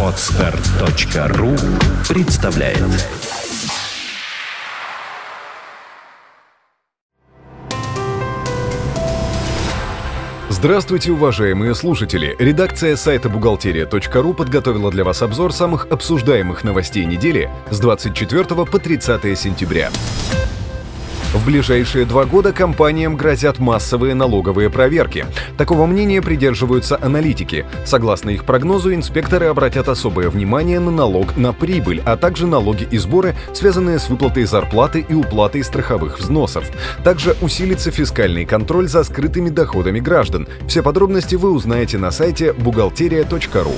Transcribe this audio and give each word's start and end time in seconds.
Отстар.ру 0.00 1.56
представляет 2.08 2.78
Здравствуйте, 10.48 11.10
уважаемые 11.10 11.74
слушатели! 11.74 12.36
Редакция 12.38 12.94
сайта 12.94 13.28
бухгалтерия.ру 13.28 14.34
подготовила 14.34 14.92
для 14.92 15.02
вас 15.02 15.22
обзор 15.22 15.52
самых 15.52 15.86
обсуждаемых 15.90 16.62
новостей 16.62 17.04
недели 17.04 17.50
с 17.70 17.80
24 17.80 18.44
по 18.44 18.78
30 18.78 19.36
сентября. 19.36 19.90
В 21.34 21.44
ближайшие 21.44 22.04
два 22.04 22.26
года 22.26 22.52
компаниям 22.52 23.16
грозят 23.16 23.58
массовые 23.58 24.14
налоговые 24.14 24.70
проверки. 24.70 25.26
Такого 25.58 25.84
мнения 25.84 26.22
придерживаются 26.22 26.96
аналитики. 27.02 27.66
Согласно 27.84 28.30
их 28.30 28.44
прогнозу, 28.44 28.94
инспекторы 28.94 29.46
обратят 29.46 29.88
особое 29.88 30.30
внимание 30.30 30.78
на 30.78 30.92
налог 30.92 31.36
на 31.36 31.52
прибыль, 31.52 32.00
а 32.06 32.16
также 32.16 32.46
налоги 32.46 32.86
и 32.88 32.98
сборы, 32.98 33.34
связанные 33.52 33.98
с 33.98 34.08
выплатой 34.08 34.44
зарплаты 34.44 35.04
и 35.06 35.12
уплатой 35.12 35.64
страховых 35.64 36.20
взносов. 36.20 36.70
Также 37.02 37.36
усилится 37.40 37.90
фискальный 37.90 38.44
контроль 38.44 38.86
за 38.86 39.02
скрытыми 39.02 39.50
доходами 39.50 39.98
граждан. 39.98 40.46
Все 40.68 40.84
подробности 40.84 41.34
вы 41.34 41.50
узнаете 41.50 41.98
на 41.98 42.12
сайте 42.12 42.52
бухгалтерия.ру. 42.52 43.74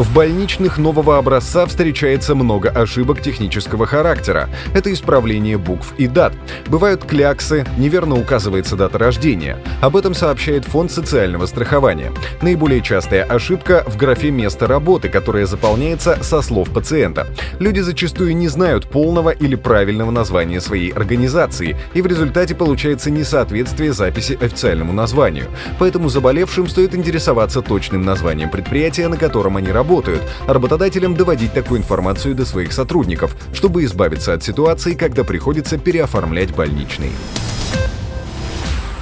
В 0.00 0.14
больничных 0.14 0.78
нового 0.78 1.18
образца 1.18 1.66
встречается 1.66 2.34
много 2.34 2.70
ошибок 2.70 3.20
технического 3.20 3.84
характера. 3.84 4.48
Это 4.72 4.90
исправление 4.94 5.58
букв 5.58 5.92
и 5.98 6.06
дат. 6.06 6.32
Бывают 6.68 7.04
кляксы, 7.04 7.66
неверно 7.76 8.18
указывается 8.18 8.76
дата 8.76 8.96
рождения. 8.96 9.58
Об 9.82 9.98
этом 9.98 10.14
сообщает 10.14 10.64
Фонд 10.64 10.90
социального 10.90 11.44
страхования. 11.44 12.12
Наиболее 12.40 12.80
частая 12.80 13.24
ошибка 13.24 13.84
в 13.86 13.98
графе 13.98 14.30
места 14.30 14.66
работы, 14.66 15.10
которая 15.10 15.44
заполняется 15.44 16.16
со 16.22 16.40
слов 16.40 16.70
пациента. 16.70 17.26
Люди 17.58 17.80
зачастую 17.80 18.34
не 18.34 18.48
знают 18.48 18.86
полного 18.86 19.28
или 19.28 19.54
правильного 19.54 20.10
названия 20.10 20.62
своей 20.62 20.92
организации, 20.92 21.76
и 21.92 22.00
в 22.00 22.06
результате 22.06 22.54
получается 22.54 23.10
несоответствие 23.10 23.92
записи 23.92 24.38
официальному 24.40 24.94
названию. 24.94 25.48
Поэтому 25.78 26.08
заболевшим 26.08 26.68
стоит 26.68 26.94
интересоваться 26.94 27.60
точным 27.60 28.00
названием 28.00 28.48
предприятия, 28.48 29.06
на 29.06 29.18
котором 29.18 29.58
они 29.58 29.70
работают 29.70 29.89
работают, 29.90 30.22
работодателям 30.46 31.16
доводить 31.16 31.52
такую 31.52 31.80
информацию 31.80 32.36
до 32.36 32.46
своих 32.46 32.72
сотрудников, 32.72 33.34
чтобы 33.52 33.82
избавиться 33.84 34.32
от 34.32 34.44
ситуации, 34.44 34.94
когда 34.94 35.24
приходится 35.24 35.78
переоформлять 35.78 36.54
больничный. 36.54 37.10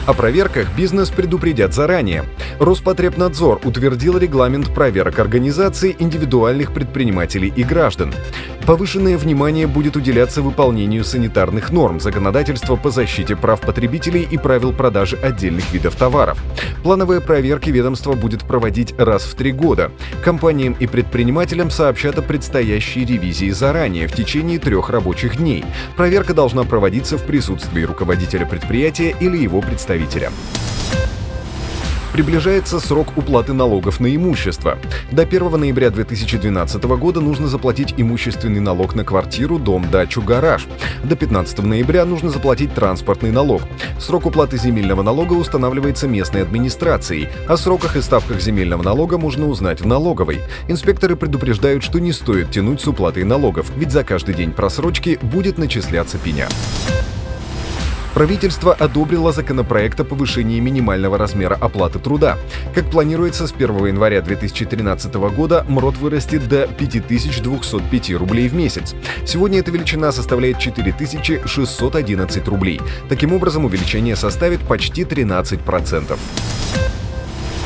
О 0.06 0.14
проверках 0.14 0.75
бизнес 0.75 1.11
предупредят 1.11 1.75
заранее. 1.75 2.25
Роспотребнадзор 2.59 3.61
утвердил 3.64 4.16
регламент 4.16 4.72
проверок 4.72 5.19
организаций 5.19 5.94
индивидуальных 5.98 6.72
предпринимателей 6.72 7.53
и 7.55 7.62
граждан. 7.64 8.14
Повышенное 8.69 9.16
внимание 9.16 9.66
будет 9.66 9.97
уделяться 9.97 10.42
выполнению 10.42 11.02
санитарных 11.02 11.70
норм, 11.70 12.00
законодательства 12.00 12.77
по 12.77 12.91
защите 12.91 13.34
прав 13.34 13.62
потребителей 13.62 14.28
и 14.30 14.36
правил 14.36 14.75
продажи 14.75 15.16
отдельных 15.16 15.72
видов 15.72 15.97
товаров. 15.97 16.38
Плановые 16.83 17.22
проверки 17.22 17.70
ведомство 17.70 18.12
будет 18.12 18.44
проводить 18.44 18.92
раз 18.98 19.22
в 19.22 19.36
три 19.36 19.52
года. 19.52 19.91
Компаниям 20.22 20.77
и 20.78 20.86
предпринимателям 20.86 21.70
сообщат 21.70 22.19
о 22.19 22.22
предстоящей 22.22 23.06
ревизии 23.06 23.48
заранее, 23.48 24.06
в 24.06 24.12
течение 24.12 24.58
трех 24.58 24.91
рабочих 24.91 25.38
дней. 25.38 25.64
Проверка 25.97 26.34
должна 26.34 26.64
проводиться 26.64 27.16
в 27.16 27.25
присутствии 27.25 27.84
руководителя 27.84 28.44
предприятия 28.44 29.16
или 29.19 29.38
его 29.38 29.62
представителя. 29.62 30.30
Приближается 32.12 32.81
срок 32.81 33.17
уплаты 33.17 33.53
налогов 33.53 34.01
на 34.01 34.14
имущество. 34.14 34.78
До 35.12 35.23
1 35.23 35.61
ноября 35.61 35.91
2012 35.91 36.83
года 36.84 37.20
нужно 37.20 37.48
заплатить 37.48 37.95
имущественный 37.97 38.61
налог 38.61 38.95
на 38.95 39.05
квартиру, 39.05 39.59
дом, 39.59 39.91
дачу, 39.91 40.23
гараж. 40.23 40.67
До 41.05 41.16
15 41.16 41.59
ноября 41.60 42.06
нужно 42.06 42.31
заплатить 42.31 42.75
транспортный 42.75 43.31
налог. 43.31 43.62
Срок 44.00 44.27
уплаты 44.27 44.56
земельного 44.56 45.03
налога 45.03 45.34
устанавливается 45.34 46.09
местной 46.09 46.43
администрацией. 46.43 47.28
О 47.47 47.56
сроках 47.56 47.97
и 47.97 48.00
ставках 48.00 48.41
земельного 48.41 48.82
налога 48.82 49.19
можно 49.19 49.47
узнать 49.47 49.81
в 49.81 49.87
налоговой. 49.87 50.41
Инспекторы 50.66 51.15
предупреждают, 51.15 51.82
что 51.82 51.99
не 51.99 52.12
стоит 52.12 52.50
тянуть 52.50 52.81
с 52.81 52.87
уплатой 52.88 53.25
налогов, 53.25 53.71
ведь 53.77 53.93
за 53.93 54.03
каждый 54.03 54.34
день 54.34 54.53
просрочки 54.53 55.19
будет 55.22 55.59
начисляться 55.59 56.16
пеня. 56.16 56.49
Правительство 58.14 58.72
одобрило 58.74 59.32
законопроект 59.32 60.00
о 60.00 60.04
повышении 60.04 60.58
минимального 60.60 61.19
размера 61.19 61.54
оплаты 61.54 61.98
труда. 61.98 62.36
Как 62.74 62.91
планируется, 62.91 63.46
с 63.46 63.52
1 63.52 63.86
января 63.86 64.20
2013 64.20 65.14
года 65.14 65.64
МРОД 65.69 65.98
вырастет 65.98 66.48
до 66.48 66.66
5205 66.66 68.10
рублей 68.12 68.48
в 68.48 68.54
месяц. 68.54 68.94
Сегодня 69.24 69.60
эта 69.60 69.70
величина 69.70 70.10
составляет 70.12 70.58
4611 70.58 72.48
рублей. 72.48 72.80
Таким 73.08 73.32
образом, 73.32 73.64
увеличение 73.64 74.16
составит 74.16 74.60
почти 74.60 75.02
13%. 75.02 76.19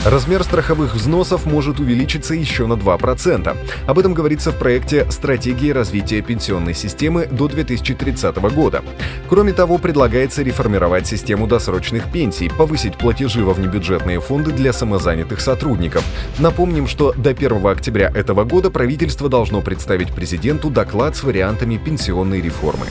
Размер 0.04 0.42
страховых 0.42 0.96
взносов 0.96 1.46
может 1.46 1.78
увеличиться 1.78 2.34
еще 2.34 2.66
на 2.66 2.72
2%. 2.72 3.56
Об 3.86 3.98
этом 4.00 4.14
говорится 4.14 4.50
в 4.50 4.58
проекте 4.58 5.08
«Стратегии 5.12 5.70
развития 5.70 6.22
пенсионной 6.22 6.74
системы 6.74 7.26
до 7.26 7.46
2030 7.46 8.36
года». 8.52 8.82
Кроме 9.28 9.52
того, 9.52 9.78
предлагается 9.78 10.42
реформировать 10.42 11.06
систему 11.06 11.46
досрочных 11.46 12.10
пенсий, 12.10 12.48
повысить 12.48 12.98
платежи 12.98 13.44
во 13.44 13.54
внебюджетные 13.54 14.20
фонды 14.20 14.50
для 14.50 14.72
самозанятых 14.72 15.40
сотрудников. 15.40 16.04
Напомним, 16.40 16.88
что 16.88 17.12
до 17.12 17.30
1 17.30 17.64
октября 17.64 18.10
этого 18.12 18.42
года 18.42 18.72
правительство 18.72 19.28
должно 19.28 19.60
представить 19.60 20.12
президенту 20.12 20.68
доклад 20.68 21.14
с 21.14 21.22
вариантами 21.22 21.76
пенсионной 21.76 22.40
реформы. 22.40 22.86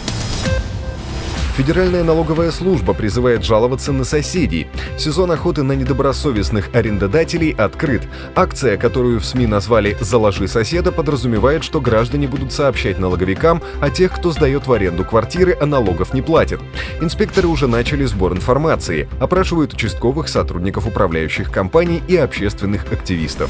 Федеральная 1.58 2.04
налоговая 2.06 2.50
служба 2.50 2.94
призывает 2.94 3.44
жаловаться 3.44 3.92
на 3.92 4.06
соседей. 4.06 4.68
Сезон 4.98 5.32
охоты 5.32 5.64
на 5.64 5.74
недобросовестных 5.74 6.70
арендодателей 6.74 7.52
открыт. 7.52 8.04
Акция, 8.36 8.78
которую 8.78 9.20
в 9.20 9.26
СМИ 9.26 9.48
назвали 9.48 9.98
«Заложи 10.00 10.48
соседа», 10.48 10.94
подразумевает, 10.94 11.66
что 11.66 11.82
граждане 11.82 12.30
будут 12.30 12.54
сообщать 12.54 13.00
налоговикам 13.00 13.62
о 13.82 13.90
тех, 13.90 14.16
кто 14.16 14.32
сдает 14.32 14.66
в 14.66 14.72
аренду 14.72 15.04
квартиры, 15.04 15.58
а 15.60 15.66
налогов 15.66 16.14
не 16.14 16.22
платит. 16.22 16.62
Инспекторы 17.02 17.50
уже 17.50 17.68
начали 17.68 18.06
сбор 18.06 18.32
информации, 18.32 19.10
опрашивают 19.20 19.74
участковых 19.74 20.30
сотрудников 20.30 20.88
управляющих 20.88 21.52
компаний 21.52 22.02
и 22.08 22.16
общественных 22.16 22.92
активистов. 22.94 23.50